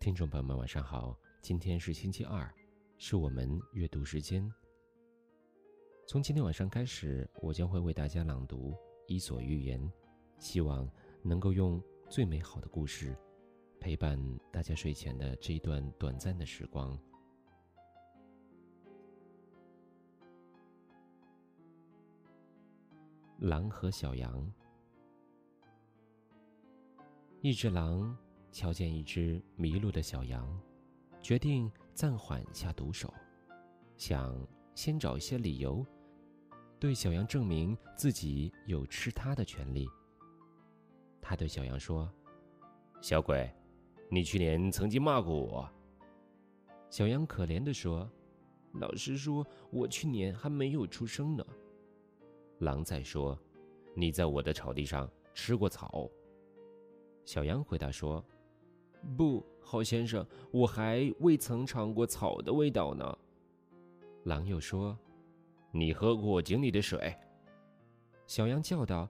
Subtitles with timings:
[0.00, 1.18] 听众朋友们，晚上好！
[1.42, 2.48] 今天是星期二，
[2.98, 4.48] 是我们阅读时间。
[6.06, 8.70] 从今天晚上开始，我将会为大家朗读
[9.08, 9.82] 《伊索寓言》，
[10.38, 10.88] 希望
[11.20, 13.18] 能够用最美好的故事
[13.80, 14.16] 陪伴
[14.52, 16.96] 大家睡前的这一段短暂的时光。
[23.40, 24.48] 狼和小羊，
[27.40, 28.16] 一只狼。
[28.50, 30.60] 瞧见一只迷路的小羊，
[31.20, 33.12] 决定暂缓下毒手，
[33.96, 34.34] 想
[34.74, 35.84] 先找一些理由，
[36.80, 39.86] 对小羊证明自己有吃它的权利。
[41.20, 42.10] 他对小羊说
[43.02, 43.48] ：“小鬼，
[44.10, 45.68] 你去年曾经骂过我。”
[46.90, 48.10] 小羊可怜地说
[48.80, 51.46] ：“老实说，我去年还没有出生呢。”
[52.60, 53.38] 狼再说
[53.94, 56.08] ：“你在我的草地上吃过草。”
[57.24, 58.24] 小羊回答说。
[59.16, 63.18] 不好，先生，我还未曾尝过草的味道呢。
[64.24, 64.98] 狼又说
[65.72, 67.14] ：“你喝过井里的水？”
[68.26, 69.08] 小羊叫道：“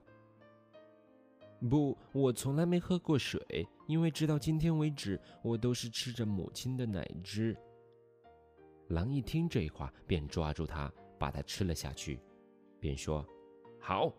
[1.69, 7.57] 不，我从来没喝过水，因为直到今天为止，我都是吃着母亲的奶汁。”
[8.89, 12.19] 狼一听这话，便抓住它，把它吃了下去，
[12.79, 13.25] 便说
[13.79, 14.13] ：“好，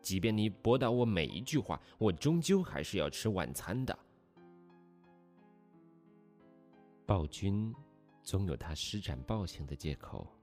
[0.00, 3.98] 即便你驳倒我每一句话，我终究还是要吃晚餐的。”
[7.06, 7.72] 暴君
[8.20, 10.35] 总有他施展暴行的借口。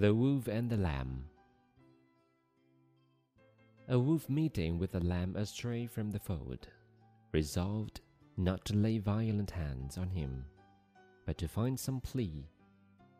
[0.00, 1.26] The Wolf and the Lamb.
[3.86, 6.68] A wolf meeting with a lamb astray from the fold,
[7.32, 8.00] resolved
[8.38, 10.46] not to lay violent hands on him,
[11.26, 12.48] but to find some plea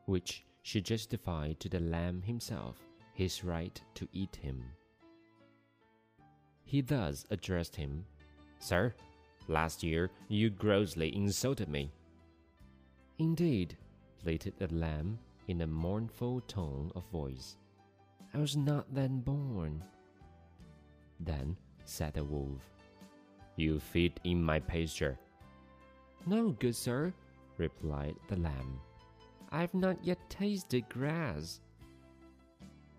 [0.07, 2.79] which should justify to the lamb himself
[3.13, 4.65] his right to eat him.
[6.65, 8.07] He thus addressed him
[8.59, 8.95] Sir,
[9.49, 11.93] last year you grossly insulted me.
[13.19, 13.77] Indeed,
[14.23, 15.19] pleaded the lamb
[15.51, 17.57] in a mournful tone of voice.
[18.33, 19.83] I was not then born.
[21.19, 22.63] Then said the wolf,
[23.57, 25.19] You feed in my pasture.
[26.25, 27.13] No, good sir,
[27.59, 28.79] replied the lamb.
[29.51, 31.61] I have not yet tasted grass.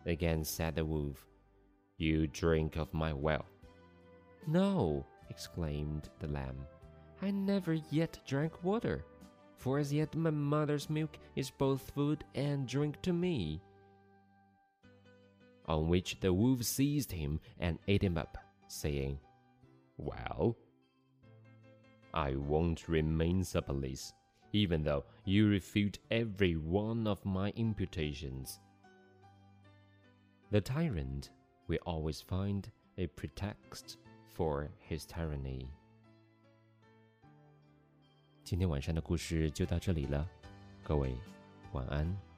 [0.05, 1.25] Again said the wolf,
[1.97, 3.45] You drink of my well.
[4.45, 6.67] No, exclaimed the lamb,
[7.21, 9.05] I never yet drank water
[9.61, 13.61] for as yet my mother's milk is both food and drink to me.
[15.67, 19.19] On which the wolf seized him and ate him up, saying,
[19.97, 20.57] Well,
[22.11, 24.13] I won't remain supperless,
[24.51, 28.59] even though you refute every one of my imputations.
[30.49, 31.29] The tyrant
[31.67, 33.97] will always find a pretext
[34.33, 35.71] for his tyranny.
[38.51, 40.27] 今天晚上的故事就到这里了，
[40.83, 41.15] 各位
[41.71, 42.30] 晚安。